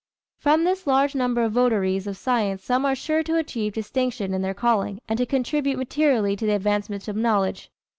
[0.39, 4.41] From this large number of votaries of science some are sure to achieve distinction in
[4.41, 7.69] their calling and to contribute materially to the advancement of knowledge.